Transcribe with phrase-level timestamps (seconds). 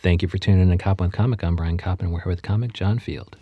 [0.00, 1.42] Thank you for tuning in to Cop with Comic.
[1.42, 3.36] I'm Brian Coppin, and we're here with comic John Field.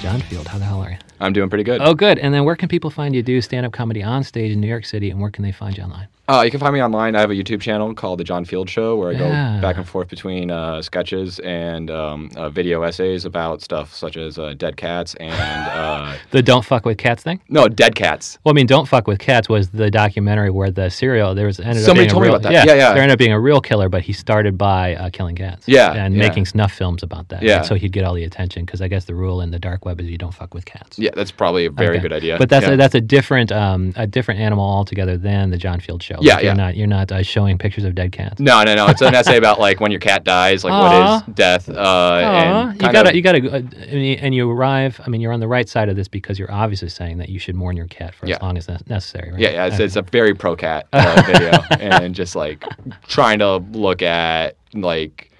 [0.00, 0.96] John Field, how the hell are you?
[1.18, 1.80] I'm doing pretty good.
[1.80, 2.20] Oh, good.
[2.20, 4.68] And then where can people find you do stand up comedy on stage in New
[4.68, 6.06] York City, and where can they find you online?
[6.28, 7.14] Uh, you can find me online.
[7.14, 9.56] I have a YouTube channel called The John Field Show where I Yeah.
[9.56, 14.16] go back and forth between uh, sketches and um, uh, video essays about stuff such
[14.16, 15.36] as uh, dead cats and.
[15.76, 17.40] Uh, The Don't Fuck with Cats thing?
[17.48, 18.38] no, dead cats.
[18.44, 21.60] Well, I mean, Don't Fuck with Cats was the documentary where the serial there was
[21.60, 22.66] ended Somebody up being told a me real, about that.
[22.66, 22.92] Yeah, yeah.
[22.94, 25.68] There ended up being a real killer, but he started by uh, killing cats.
[25.68, 26.26] Yeah, and yeah.
[26.26, 27.42] making snuff films about that.
[27.42, 27.58] Yeah.
[27.58, 29.84] And so he'd get all the attention because I guess the rule in the dark
[29.84, 30.98] web is you don't fuck with cats.
[30.98, 32.00] Yeah, that's probably a very Okay.
[32.02, 32.38] good idea.
[32.38, 32.72] But that's yeah.
[32.72, 36.15] a, that's a different um, a different animal altogether than the John Field show.
[36.22, 38.40] Yeah, Like, you're not you're not uh, showing pictures of dead cats.
[38.40, 38.86] No, no, no.
[38.88, 41.20] It's an essay about like when your cat dies, like Aw.
[41.22, 45.00] what is death, uh, and you gotta of, you gotta uh, and you- arrive.
[45.04, 47.38] I mean, you're on the right side of this because you're obviously saying that you
[47.38, 48.36] should mourn your cat for Yeah.
[48.36, 49.32] as long as ne- necessary.
[49.32, 49.40] Right?
[49.40, 49.66] Yeah, yeah.
[49.66, 51.50] It's, it's a very pro cat uh, video,
[51.80, 52.64] and just like
[53.08, 55.30] trying to look at like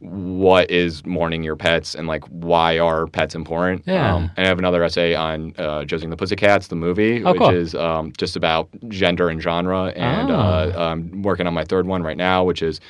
[0.00, 3.82] what is mourning your pets and like why are pets important.
[3.86, 4.14] Yeah.
[4.14, 7.32] Um, and I have another essay on uh, Josie and the Pussycats, the movie, Oh,
[7.32, 7.50] which cool.
[7.50, 9.92] is um, just about gender and genre.
[9.96, 10.34] And Ah.
[10.34, 12.80] uh, I'm working on my third one right now, which is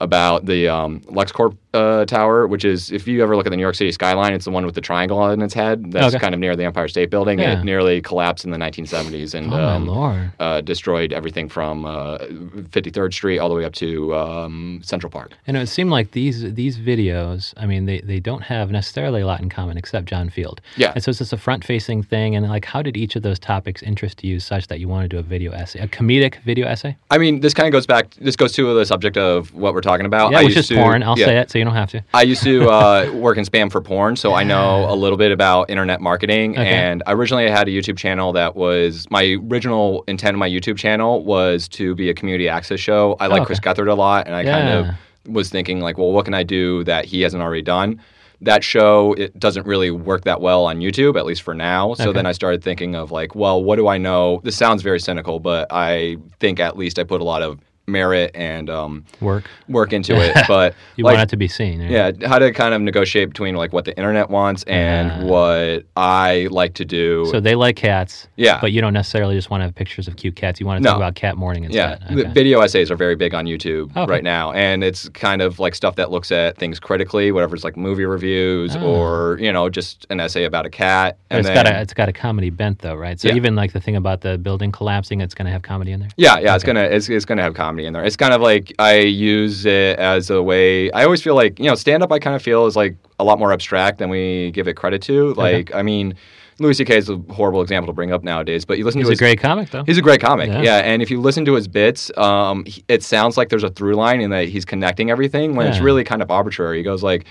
[0.00, 3.62] about the um, LexCorp uh, Tower, which is if you ever look at the New
[3.62, 5.92] York City skyline, it's the one with the triangle on its head.
[5.92, 6.20] That's Okay.
[6.22, 7.38] kind of near the Empire State Building.
[7.38, 7.58] Yeah.
[7.60, 13.12] It nearly collapsed in the 1970s, and Oh um, uh, destroyed everything from uh, 53rd
[13.12, 15.32] Street all the way up to um, Central Park.
[15.46, 19.26] And it seemed like these these videos, I mean, they, they don't have necessarily a
[19.26, 20.60] lot in common except John Field.
[20.76, 20.92] Yeah.
[20.94, 22.36] And so it's just a front facing thing.
[22.36, 25.08] And like, how did each of those topics interest you such that you want to
[25.08, 26.96] do a video essay, a comedic video essay?
[27.10, 28.14] I mean, this kind of goes back.
[28.20, 30.32] This goes to the subject of what we're talking about.
[30.32, 31.02] Yeah, I which is to- porn.
[31.02, 31.26] I'll yeah.
[31.26, 32.04] say it so you don't have to.
[32.14, 35.32] I used to uh, work in spam for porn, so I know a little bit
[35.32, 36.52] about internet marketing.
[36.52, 36.66] Okay.
[36.66, 40.76] And originally, I had a YouTube channel that was my original intent of my YouTube
[40.76, 43.16] channel was to be a community access show.
[43.20, 43.46] I like okay.
[43.46, 44.94] Chris Gethard a lot, and I kind of
[45.32, 48.00] was thinking like, well, what can I do that he hasn't already done?
[48.40, 51.94] That show it doesn't really work that well on YouTube, at least for now.
[51.94, 52.12] So Okay.
[52.12, 54.40] then I started thinking of like, well, what do I know?
[54.44, 58.30] This sounds very cynical, but I think at least I put a lot of merit
[58.34, 59.44] and um, Work.
[59.68, 60.34] work into it.
[60.48, 61.80] But You like, want it to be seen.
[61.80, 61.90] right?
[61.90, 65.24] yeah, how to kind of negotiate between like what the internet wants and Ah.
[65.24, 67.26] what I like to do.
[67.30, 68.28] So they like cats.
[68.36, 68.60] Yeah.
[68.60, 70.60] But you don't necessarily just want to have pictures of cute cats.
[70.60, 71.02] You want to talk No.
[71.02, 72.16] about cat mourning yeah, instead.
[72.16, 72.32] the Okay.
[72.32, 74.10] video essays are very big on YouTube Okay.
[74.10, 77.76] right now, and it's kind of like stuff that looks at things critically, whatever's like
[77.76, 78.80] movie reviews Oh.
[78.86, 81.18] or you know just an essay about a cat.
[81.30, 83.18] And it's then, got a it's got a comedy bent though, right?
[83.20, 83.34] So Yeah.
[83.34, 86.08] even like the thing about the building collapsing, it's going to have comedy in there.
[86.16, 88.04] Yeah, yeah, it's gonna it's, it's gonna have comedy in there.
[88.04, 90.90] It's kind of like I use it as a way.
[90.92, 92.12] I always feel like you know stand up.
[92.12, 95.02] I kind of feel is like a lot more abstract than we give it credit
[95.02, 95.34] to.
[95.34, 96.14] Like I mean,
[96.60, 96.96] Louis C.K.
[96.96, 99.18] is a horrible example to bring up nowadays, but you listen He's to a his
[99.18, 99.82] great comic though.
[99.84, 100.62] He's a great comic, Yeah.
[100.62, 100.76] yeah.
[100.78, 103.96] And if you listen to his bits, um, he- it sounds like there's a through
[103.96, 106.76] line in that he's connecting everything when it's really kind of arbitrary.
[106.78, 107.24] He goes like,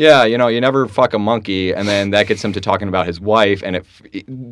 [0.00, 2.88] "Yeah, you know, you never fuck a monkey," and then that gets him to talking
[2.88, 3.84] about his wife, and it,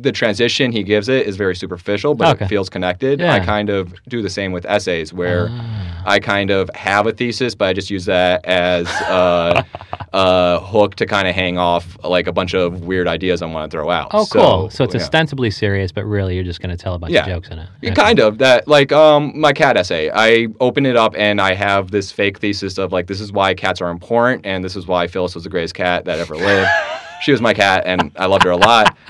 [0.03, 2.45] the transition he gives it is very superficial, but Okay.
[2.45, 3.19] it feels connected.
[3.19, 3.33] Yeah.
[3.33, 6.03] I kind of do the same with essays, where Ah.
[6.05, 9.63] I kind of have a thesis, but I just use that as uh,
[10.13, 13.69] a hook to kind of hang off like a bunch of weird ideas I want
[13.69, 14.09] to throw out.
[14.13, 14.69] Oh, cool.
[14.69, 15.01] So it's yeah.
[15.01, 17.21] ostensibly serious, but really you're just going to tell a bunch Yeah.
[17.23, 17.69] of jokes in it.
[17.81, 18.01] Yeah, Okay.
[18.01, 20.09] Kind of that, like um, my cat essay.
[20.13, 23.53] I open it up and I have this fake thesis of like, this is why
[23.53, 26.69] cats are important, and this is why Phyllis was the greatest cat that ever lived.
[27.21, 28.95] she was my cat, and I loved her a lot.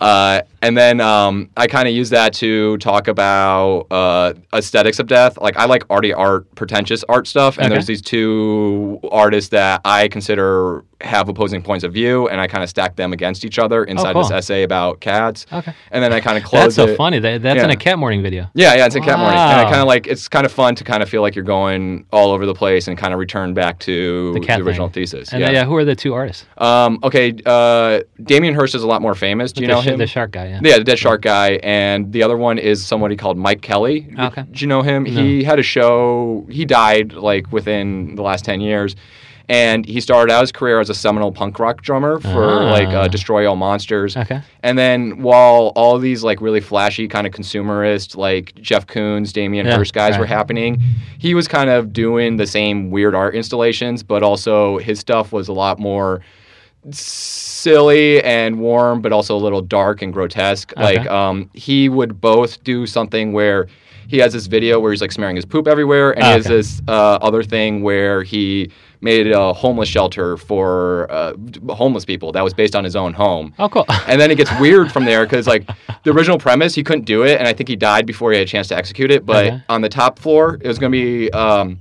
[0.00, 5.06] Uh, and then um, I kind of use that to talk about uh, aesthetics of
[5.06, 5.36] death.
[5.38, 7.74] Like I like arty art, pretentious art stuff, and Okay.
[7.74, 12.62] there's these two artists that I consider have opposing points of view, and I kind
[12.62, 14.36] of stack them against each other inside this Oh, cool.
[14.38, 15.46] essay about cats.
[15.52, 15.74] Okay.
[15.90, 16.96] And then I kind of close That's so it.
[16.96, 17.18] funny.
[17.18, 18.48] That, that's in a cat mourning video.
[18.54, 20.74] Yeah, yeah, it's in cat mourning, and I kind of like it's kind of fun
[20.76, 23.52] to kind of feel like you're going all over the place and kind of return
[23.52, 25.32] back to The cat original thesis.
[25.32, 25.50] And yeah.
[25.50, 25.64] yeah.
[25.64, 26.46] who are the two artists?
[26.56, 27.51] Um, okay, uh,
[28.22, 29.52] Damien Hirst is a lot more famous.
[29.52, 29.98] Do you the, know him?
[29.98, 30.60] The shark guy, yeah.
[30.62, 34.12] Yeah, the Dead Shark guy, and the other one is somebody called Mike Kelley.
[34.18, 34.42] Okay.
[34.50, 35.04] Do you know him?
[35.04, 36.46] He had a show.
[36.50, 38.94] He died like within the last ten years,
[39.48, 42.70] and he started out his career as a seminal punk rock drummer for Ah.
[42.70, 44.16] like uh, Destroy All Monsters.
[44.16, 44.40] Okay.
[44.62, 49.66] And then while all these like really flashy kind of consumerist like Jeff Koons, Damien
[49.66, 50.80] Yeah, Hirst guys were happening,
[51.18, 55.48] he was kind of doing the same weird art installations, but also his stuff was
[55.48, 56.20] a lot more
[56.90, 60.72] silly and warm, but also a little dark and grotesque.
[60.76, 60.98] Okay.
[60.98, 63.66] Like um, he would both do something where
[64.08, 66.44] he has this video where he's like smearing his poop everywhere, and he Oh, has
[66.46, 68.70] this uh, other thing where he
[69.00, 71.32] made a homeless shelter for uh,
[71.70, 73.52] homeless people that was based on his own home.
[73.58, 73.84] Oh, cool.
[74.06, 75.66] And then it gets weird from there because like
[76.04, 78.46] the original premise, he couldn't do it, and I think he died before he had
[78.46, 79.24] a chance to execute it.
[79.24, 79.62] But Okay.
[79.68, 81.30] on the top floor, it was going to be.
[81.32, 81.78] Um,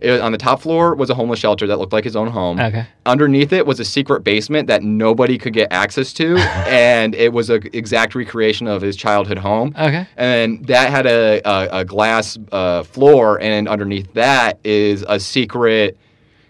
[0.00, 2.60] it, on the top floor was a homeless shelter that looked like his own home.
[2.60, 2.86] Okay.
[3.06, 6.36] Underneath it was a secret basement that nobody could get access to,
[6.68, 9.74] and it was an exact recreation of his childhood home.
[9.78, 10.06] Okay.
[10.16, 15.98] And that had a, a, a glass uh, floor, and underneath that is a secret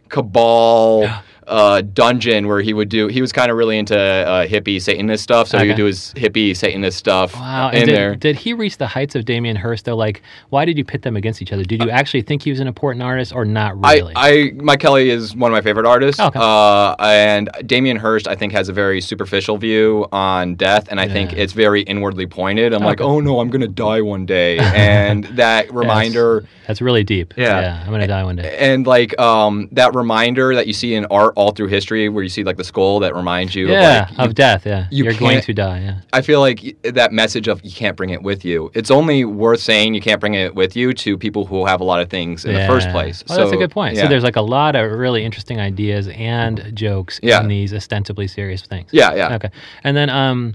[0.08, 1.08] cabal
[1.48, 3.08] uh, dungeon where he would do.
[3.08, 6.12] He was kind of really into uh, hippie Satanist stuff, so he would do his
[6.14, 7.70] hippie Satanist stuff Wow.
[7.70, 8.14] in And did, there.
[8.14, 9.96] did he reach the heights of Damien Hirst though?
[9.96, 11.64] Like, why did you pit them against each other?
[11.64, 14.12] Did you actually think he was an important artist or not really?
[14.14, 16.20] I, I Mike Kelley is one of my favorite artists.
[16.20, 16.38] Okay.
[16.40, 21.08] Uh, and Damien Hirst, I think, has a very superficial view on death, and I
[21.08, 22.72] think it's very inwardly pointed.
[22.74, 26.44] I'm like, oh no, I'm gonna die one day, and that reminder.
[26.66, 27.32] That's really deep.
[27.36, 27.60] Yeah.
[27.60, 28.56] yeah I'm gonna die one day.
[28.58, 32.28] And like um, that reminder that you see in art all through history, where you
[32.28, 34.66] see like the skull that reminds you Yeah, of like, of death.
[34.66, 35.80] Yeah, you are going to die.
[35.80, 36.00] Yeah.
[36.12, 38.70] I feel like that message of you can't bring it with you.
[38.74, 41.84] It's only worth saying you can't bring it with you to people who have a
[41.84, 42.92] lot of things in the first Yeah.
[42.92, 43.22] place.
[43.30, 43.94] Oh, that's a good point.
[43.94, 44.02] yeah.
[44.02, 47.40] So there's like a lot of really interesting ideas and jokes Yeah.
[47.40, 48.90] in these ostensibly serious things.
[48.92, 49.34] yeah, yeah.
[49.36, 49.50] Okay.
[49.84, 50.54] And then um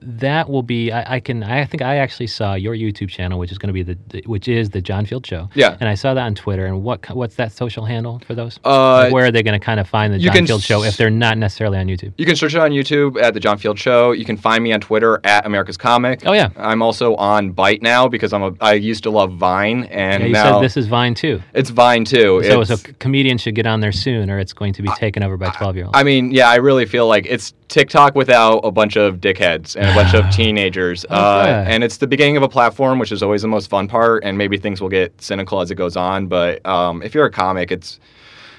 [0.00, 3.52] that will be I, I can I think I actually saw your YouTube channel which
[3.52, 5.48] is going to be the, the which is the John Field show.
[5.54, 5.76] Yeah.
[5.80, 8.58] And I saw that on Twitter and what what's that social handle for those?
[8.64, 10.96] Uh, Like, where are they going to kind of find the John Field show if
[10.96, 12.12] they're not necessarily on YouTube?
[12.16, 14.12] You can search it on YouTube at the John Field Show.
[14.12, 16.22] You can find me on Twitter at America's Comic.
[16.26, 16.50] Oh, yeah.
[16.56, 18.52] I'm also on Byte now because I'm a.
[18.60, 21.40] I used to love Vine, and Yeah, you now said this is Vine too.
[21.54, 22.42] it's Vine too.
[22.44, 25.22] So, It's- so comedians should get on there soon, or it's going to be taken
[25.22, 25.96] over by twelve year olds.
[25.96, 29.90] I mean, yeah, I really feel like it's TikTok without a bunch of dickheads and
[29.90, 31.04] a bunch of teenagers.
[31.06, 34.22] Uh, and it's the beginning of a platform, which is always the most fun part.
[34.24, 36.28] And maybe things will get cynical as it goes on.
[36.28, 37.98] But um, if you're a comic, it's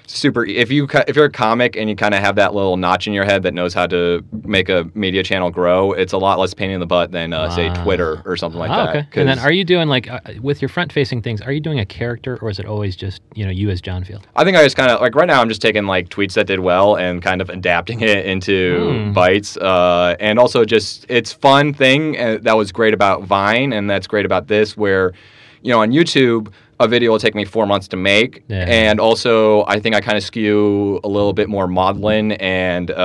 [0.07, 0.45] super.
[0.45, 3.13] If you if you're a comic and you kind of have that little notch in
[3.13, 6.53] your head that knows how to make a media channel grow, it's a lot less
[6.53, 8.95] pain in the butt than uh, say Twitter or something like Oh, that.
[9.07, 9.21] okay.
[9.21, 11.41] And then are you doing like uh, with your front-facing things?
[11.41, 14.03] Are you doing a character, or is it always just you know you as John
[14.03, 14.27] Field?
[14.35, 15.41] I think I just kind of like right now.
[15.41, 19.13] I'm just taking like tweets that did well and kind of adapting it into Hmm.
[19.13, 23.89] bites, uh, and also just it's fun thing uh, that was great about Vine, and
[23.89, 25.13] that's great about this, where
[25.61, 28.65] you know on YouTube a video will take me four months to make, Yeah.
[28.67, 32.93] and also I think I kind of skew a little bit more maudlin and uh,
[32.93, 32.95] uh,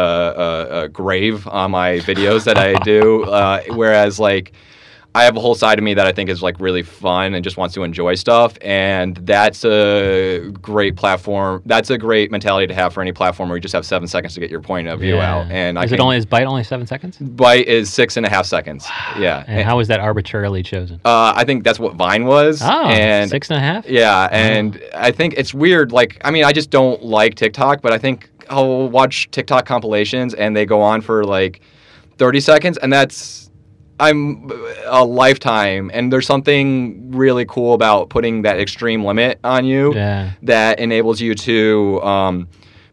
[0.70, 4.52] uh, grave on my videos that I do, uh, whereas like.
[5.14, 7.42] I have a whole side of me that I think is like really fun and
[7.42, 11.62] just wants to enjoy stuff, and that's a great platform.
[11.66, 14.34] That's a great mentality to have for any platform where you just have seven seconds
[14.34, 15.34] to get your point of view Yeah.
[15.40, 15.50] out.
[15.50, 17.18] And I is can, it only is Byte only seven seconds?
[17.18, 18.86] Byte is six and a half seconds.
[19.18, 21.00] Yeah, And how was that arbitrarily chosen?
[21.04, 22.60] uh, I think that's what Vine was.
[22.62, 23.88] Oh, and six and a half.
[23.88, 25.90] yeah, and I think it's weird.
[25.90, 30.34] Like, I mean, I just don't like TikTok, but I think I'll watch TikTok compilations
[30.34, 31.60] and they go on for like
[32.18, 33.47] 30 seconds, and that's
[34.00, 34.50] I'm
[34.86, 35.90] a lifetime.
[35.92, 40.30] And there's something really cool about putting that extreme limit on you Yeah.
[40.42, 42.00] that enables you to.
[42.02, 42.48] Um,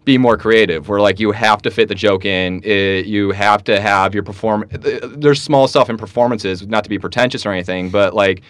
[0.05, 3.63] be more creative where like you have to fit the joke in it, you have
[3.63, 7.89] to have your perform there's small stuff in performances not to be pretentious or anything
[7.89, 8.41] but like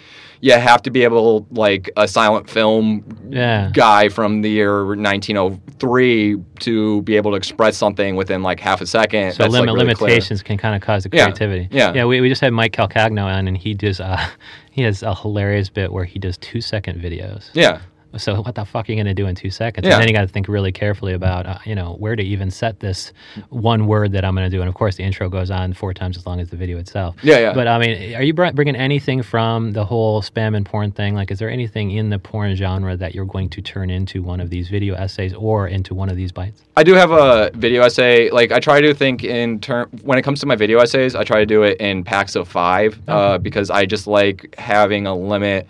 [0.42, 3.72] you have to be able like a silent film Yeah.
[3.74, 8.86] guy from the year 1903 to be able to express something within like half a
[8.86, 10.10] second So that's, like, limit really clear.
[10.10, 11.68] limitations can kind of cause the Yeah, creativity.
[11.72, 11.94] yeah.
[11.94, 12.06] Yeah.
[12.06, 14.00] We, we just had Mike Calcagno on, and he does.
[14.00, 14.24] Uh,
[14.72, 17.50] he has a hilarious bit where he does two second videos.
[17.54, 17.80] yeah
[18.18, 19.86] So what the fuck are you gonna do in two seconds?
[19.86, 19.94] Yeah.
[19.94, 22.52] And then you got to think really carefully about uh, you know where to even
[22.52, 23.14] set this
[23.50, 24.62] one word that I'm gonna do.
[24.62, 27.16] And of course, the intro goes on four times as long as the video itself.
[27.24, 27.54] Yeah, yeah.
[27.54, 31.16] But I mean, are you br- bringing anything from the whole spam and porn thing?
[31.16, 34.40] Like, is there anything in the porn genre that you're going to turn into one
[34.40, 36.62] of these video essays or into one of these bites?
[36.78, 38.30] I do have a video essay.
[38.30, 41.24] Like I try to think in term when it comes to my video essays, I
[41.24, 45.16] try to do it in packs of five uh, because I just like having a
[45.16, 45.68] limit.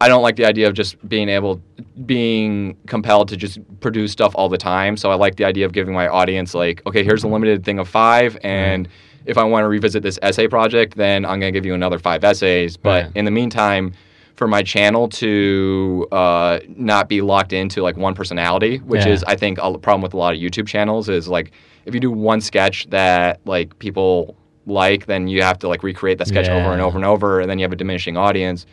[0.00, 1.60] I don't like the idea of just being able,
[2.06, 4.96] being compelled to just produce stuff all the time.
[4.96, 7.78] So I like the idea of giving my audience like, okay, here's a limited thing
[7.78, 8.88] of five, and
[9.26, 12.24] if I want to revisit this essay project, then I'm gonna give you another five
[12.24, 12.76] essays.
[12.76, 13.12] But Right.
[13.14, 13.92] in the meantime,
[14.36, 19.12] for my channel to uh, not be locked into like one personality, which Yeah.
[19.12, 21.50] is I think a problem with a lot of YouTube channels is like
[21.86, 26.18] if you do one sketch that like people like, then you have to like recreate
[26.18, 28.64] that sketch over and over and over, and then you have a diminishing audience.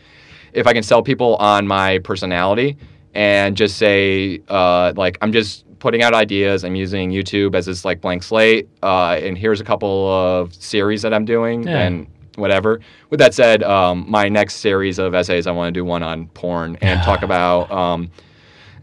[0.56, 2.78] If I can sell people on my personality
[3.14, 7.86] and just say uh, like I'm just putting out ideas, I'm using YouTube as this
[7.86, 11.82] like blank slate, uh, and here's a couple of series that I'm doing, Yeah.
[11.84, 12.08] and
[12.38, 12.80] whatever.
[13.10, 16.28] With that said, um, my next series of essays, I want to do one on
[16.30, 17.70] porn and talk about.
[17.72, 18.10] Um,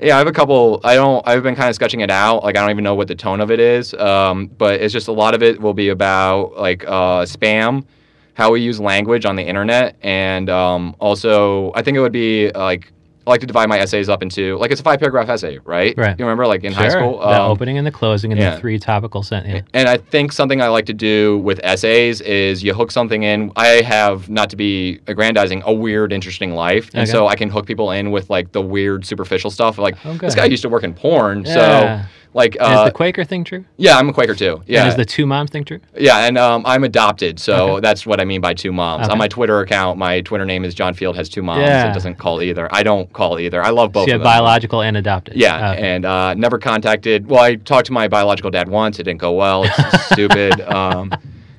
[0.00, 0.80] yeah, I have a couple.
[0.84, 1.26] I don't.
[1.28, 2.42] I've been kind of sketching it out.
[2.44, 3.94] Like I don't even know what the tone of it is.
[3.94, 7.84] Um, but it's just a lot of it will be about like uh, spam,
[8.34, 12.50] how we use language on the internet, and um, also I think it would be
[12.52, 12.92] like
[13.24, 15.94] I like to divide my essays up into like it's a five paragraph essay, right?
[15.96, 16.18] Right.
[16.18, 18.54] You remember like in high school, the Um, opening and the closing and yeah.
[18.56, 19.62] the three topical sentences.
[19.74, 23.52] and I think something I like to do with essays is you hook something in.
[23.54, 26.90] I have, not to be aggrandizing, a weird, interesting life.
[26.94, 27.12] And Okay.
[27.12, 29.78] so I can hook people in with like the weird, superficial stuff.
[29.78, 31.44] Like, Oh, this guy used to work in porn.
[31.46, 31.54] Yeah.
[31.54, 33.64] So, like, And is uh, the Quaker thing true?
[33.76, 34.62] yeah, I'm a Quaker too.
[34.66, 34.80] Yeah.
[34.80, 35.80] And is the two moms thing true?
[35.96, 36.26] yeah.
[36.26, 37.38] And um, I'm adopted.
[37.38, 37.80] So Okay.
[37.80, 39.04] that's what I mean by two moms.
[39.04, 39.12] Okay.
[39.12, 41.60] On my Twitter account, my Twitter name is John Field has two moms.
[41.62, 41.90] Yeah.
[41.90, 42.68] It doesn't call either.
[42.72, 43.62] I don't call either.
[43.62, 44.24] I love both so you of them.
[44.24, 45.36] biological and adopted.
[45.36, 45.82] Yeah, Okay.
[45.94, 47.26] and uh, never contacted.
[47.28, 48.98] Well, I talked to my biological dad once.
[48.98, 49.64] It didn't go well.
[49.64, 50.60] It's stupid.
[50.62, 51.12] Um,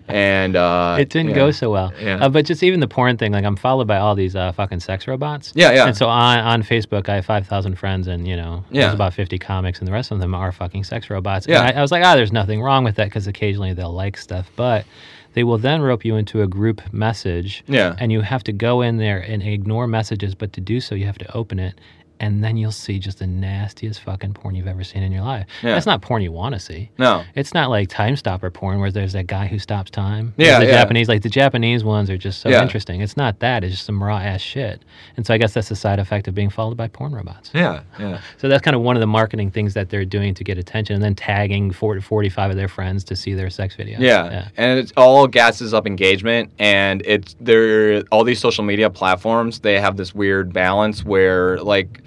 [0.08, 1.36] and uh, it didn't yeah.
[1.36, 1.94] go so well.
[2.00, 2.26] Yeah.
[2.26, 4.80] Uh, but just even the porn thing, like I'm followed by all these uh, fucking
[4.82, 5.54] sex robots.
[5.56, 5.88] Yeah, yeah.
[5.88, 8.84] And so on, on Facebook, I have 5,000 friends, and you know, Yeah.
[8.84, 11.48] there's about 50 comics, and the rest of them are fucking sex robots.
[11.48, 11.62] Yeah.
[11.66, 14.18] And I, I was like, ah, there's nothing wrong with that because occasionally they'll like
[14.18, 14.86] stuff, but
[15.34, 17.64] they will then rope you into a group message.
[17.68, 17.96] Yeah.
[18.00, 21.06] And you have to go in there and ignore messages, but to do so, you
[21.06, 21.80] have to open it.
[22.24, 25.46] And then you'll see just the nastiest fucking porn you've ever seen in your life.
[25.62, 25.74] Yeah.
[25.74, 26.90] That's not porn you want to see.
[26.98, 27.26] No.
[27.36, 30.34] It's not like time stopper porn where there's that guy who stops time.
[30.38, 30.72] Yeah, the yeah.
[30.72, 32.62] Japanese like the Japanese ones are just so Yeah.
[32.62, 33.02] interesting.
[33.02, 34.84] It's not that; it's just some raw ass shit.
[35.18, 37.52] And so I guess that's the side effect of being followed by porn robots.
[37.54, 37.82] Yeah.
[38.00, 38.22] Yeah.
[38.38, 40.94] So that's kind of one of the marketing things that they're doing to get attention,
[40.96, 44.00] and then tagging 40, 45 of their friends to see their sex video.
[44.00, 44.48] Yeah.
[44.56, 49.78] And it all gasses up engagement and it's there all these social media platforms, they
[49.82, 52.02] have this weird balance where like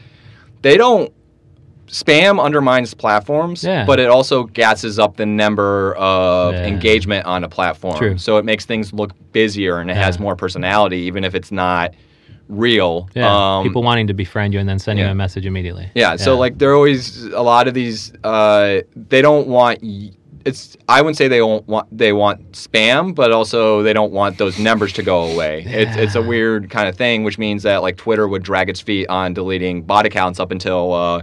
[0.67, 1.13] they don't
[1.87, 3.85] spam undermines platforms, Yeah.
[3.87, 6.67] but it also gasses up the number of Yeah.
[6.67, 7.97] engagement on a platform.
[7.97, 8.19] True.
[8.19, 11.95] So it makes things look busier and it has more personality, even if it's not
[12.49, 13.09] real.
[13.15, 13.29] Yeah.
[13.59, 15.89] Um, People wanting to befriend you and then send you a message immediately.
[15.95, 18.13] yeah, so like they're always a lot of these.
[18.25, 19.79] Uh, they don't want.
[19.83, 20.11] y-
[20.47, 20.77] It's.
[20.89, 21.89] I wouldn't say they don't want.
[21.97, 25.65] They want spam, but also they don't want those numbers to go away.
[25.67, 28.81] It's it's a weird kind of thing, which means that like Twitter would drag its
[28.81, 30.93] feet on deleting bot accounts up until.
[30.93, 31.23] Uh,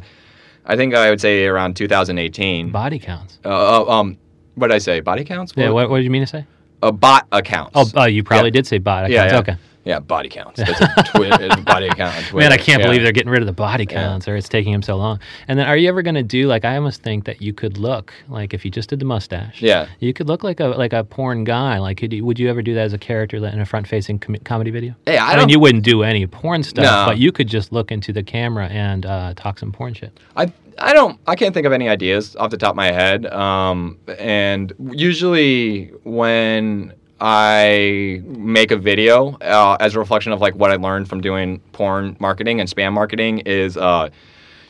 [0.65, 2.71] I think I would say around 2018.
[2.71, 3.39] body counts.
[3.43, 4.17] Uh, uh, um,
[4.55, 4.99] what did I say?
[5.01, 5.53] Body counts?
[5.55, 5.69] Yeah.
[5.71, 6.45] What, what did you mean to say?
[6.81, 7.71] Uh, bot accounts.
[7.75, 8.51] Oh, oh you probably Yeah.
[8.51, 9.39] did say body Yeah, yeah.
[9.39, 9.55] Okay.
[9.85, 10.57] Yeah, body counts.
[10.59, 12.15] That's a, twi- it's a body account.
[12.15, 12.37] on Twitter.
[12.49, 12.87] Man, I can't Yeah.
[12.87, 14.01] believe they're getting rid of the body Yeah.
[14.01, 15.19] counts, or it's taking him so long.
[15.47, 17.77] And then, are you ever going to do like I almost think that you could
[17.77, 19.61] look like if you just did the mustache?
[19.61, 19.87] Yeah.
[19.99, 21.79] you could look like a like a porn guy.
[21.79, 24.35] Like, could you, would you ever do that as a character in a front-facing com-
[24.45, 24.95] comedy video?
[25.05, 27.05] Hey, I I, mean, you wouldn't do any porn stuff, No.
[27.07, 30.17] but you could just look into the camera and uh, talk some porn shit.
[30.37, 33.25] I I don't I can't think of any ideas off the top of my head.
[33.27, 36.93] Um, and usually when
[37.25, 41.61] I make a video uh, as a reflection of like what I learned from doing
[41.71, 44.09] porn marketing and spam marketing is uh,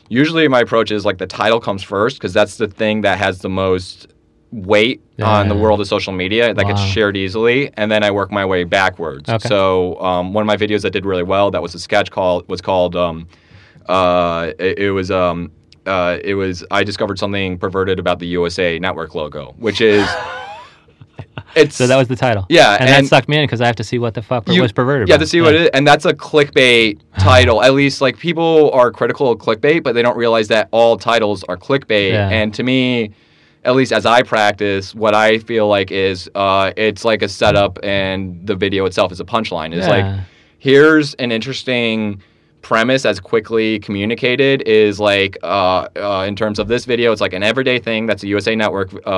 [0.08, 3.40] usually my approach is like the title comes first because that's the thing that has
[3.40, 4.06] the most
[4.52, 6.86] weight on the world of social media that gets Wow.
[6.86, 9.28] shared easily and then I work my way backwards.
[9.28, 9.48] Okay.
[9.48, 12.48] So um, one of my videos that did really well that was a sketch called
[12.48, 13.26] was called um,
[13.86, 15.50] uh, it, it was um,
[15.86, 20.08] uh, it was I discovered something perverted about the USA Network logo, which is
[21.56, 22.46] it's So that was the title.
[22.48, 24.48] Yeah, and, and- that sucked me in because I have to see what the fuck
[24.48, 25.08] you- was perverted.
[25.08, 27.62] Yeah, to see what it is, and that's a clickbait title.
[27.62, 31.44] At least like people are critical of clickbait, but they don't realize that all titles
[31.44, 32.10] are clickbait.
[32.12, 32.28] Yeah.
[32.28, 33.12] And to me,
[33.64, 37.78] at least as I practice, what I feel like is uh, it's like a setup,
[37.82, 39.74] and the video itself is a punchline.
[39.74, 40.20] It's like
[40.58, 42.22] here's an interesting
[42.64, 47.34] premise as quickly communicated is like uh, uh, in terms of this video it's like
[47.34, 49.08] an everyday thing that's a usa network uh,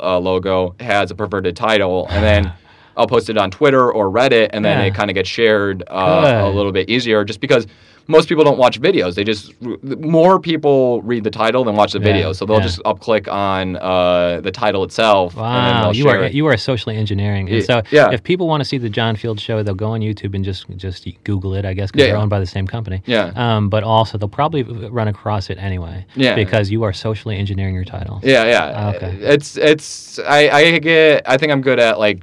[0.00, 2.52] uh, logo has a perverted title and then
[2.96, 4.84] i'll post it on twitter or reddit and then Yeah.
[4.86, 7.66] it kind of gets shared uh, a little bit easier just because
[8.08, 11.98] most people don't watch videos they just more people read the title than watch the
[11.98, 12.62] Yeah, video so they'll yeah.
[12.62, 16.32] just up click on uh, the title itself and then Wow, they'll you are it.
[16.34, 18.10] you are socially engineering, and Y- so yeah.
[18.12, 20.66] if people want to see the John Field show, they'll go on YouTube and just
[20.76, 23.02] just Google it, I guess, because Yeah, they're owned by the same company.
[23.06, 23.32] Yeah.
[23.36, 26.04] Um, but also they'll probably run across it anyway.
[26.16, 26.34] Yeah.
[26.34, 28.20] Because you are socially engineering your title.
[28.22, 28.92] Yeah, yeah.
[28.96, 29.16] Okay.
[29.20, 32.22] It's it's I I get I think I'm good at like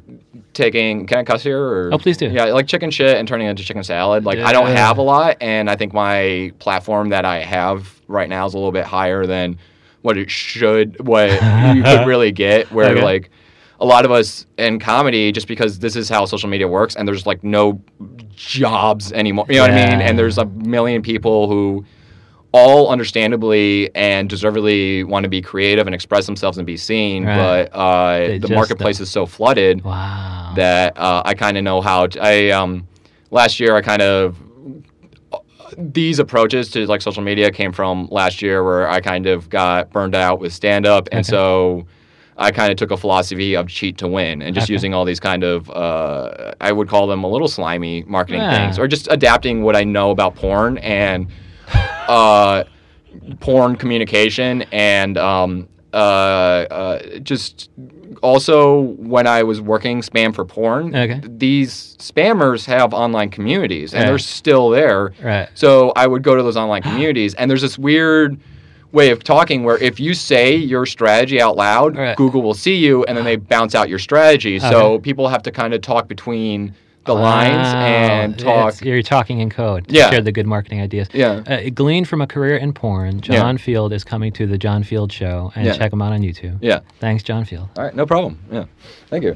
[0.53, 2.27] taking can I cuss here or Oh, please do.
[2.29, 4.25] Yeah, like chicken shit and turning it into chicken salad.
[4.25, 8.27] Like I don't have a lot and I think my platform that I have right
[8.29, 9.57] now is a little bit higher than
[10.01, 11.29] what it should what
[11.75, 13.01] you could really get where Okay.
[13.03, 13.29] like
[13.81, 17.07] a lot of us in comedy just because this is how social media works and
[17.07, 17.81] there's like no
[18.35, 19.45] jobs anymore.
[19.49, 20.01] You know what I mean?
[20.01, 21.85] And there's a million people who
[22.51, 27.69] all understandably and deservedly want to be creative and express themselves and be seen, Right.
[27.71, 29.03] but uh, the marketplace don't.
[29.03, 30.38] is so flooded Wow.
[30.55, 32.07] That uh, I kind of know how.
[32.07, 32.87] To, I um,
[33.31, 34.37] last year I kind of
[35.77, 39.91] these approaches to like social media came from last year where I kind of got
[39.91, 41.29] burned out with stand up and Okay.
[41.29, 41.85] so
[42.37, 44.73] I kind of took a philosophy of cheat to win and just Okay.
[44.73, 48.65] using all these kind of uh, I would call them a little slimy marketing Yeah.
[48.65, 51.27] things or just adapting what I know about porn and
[52.07, 52.63] uh,
[53.39, 57.69] porn communication and um, uh, uh, just
[58.21, 61.21] also when I was working spam for porn, Okay.
[61.27, 64.09] these spammers have online communities and Yeah.
[64.09, 65.13] they're still there.
[65.21, 65.47] Right.
[65.55, 68.39] So I would go to those online communities and there's this weird
[68.91, 72.17] way of talking where if you say your strategy out loud, Right.
[72.17, 74.59] Google will see you and then they bounce out your strategy.
[74.59, 76.73] So people have to kind of talk between
[77.15, 78.67] the lines and talk.
[78.73, 79.85] It's- you're talking in code.
[79.89, 80.09] Yeah.
[80.11, 81.07] Share the good marketing ideas.
[81.13, 81.41] Yeah.
[81.47, 83.37] Uh, gleaned from a career in porn, Yeah.
[83.37, 85.73] John Field is coming to the John Field Show, and Yeah.
[85.73, 86.57] check him out on YouTube.
[86.61, 86.79] Yeah.
[86.99, 87.67] Thanks, John Field.
[87.77, 87.95] All right.
[87.95, 88.37] No problem.
[88.51, 88.65] Yeah.
[89.09, 89.35] Thank you.